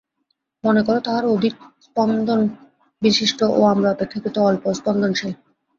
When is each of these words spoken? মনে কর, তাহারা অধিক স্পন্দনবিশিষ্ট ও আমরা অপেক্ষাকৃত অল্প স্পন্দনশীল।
মনে 0.63 0.81
কর, 0.83 0.97
তাহারা 1.05 1.27
অধিক 1.27 1.53
স্পন্দনবিশিষ্ট 1.85 3.39
ও 3.51 3.59
আমরা 3.73 3.87
অপেক্ষাকৃত 3.91 4.35
অল্প 4.49 4.63
স্পন্দনশীল। 4.79 5.33